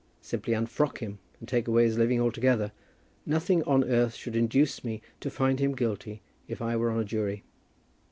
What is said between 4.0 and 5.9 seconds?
should induce me to find him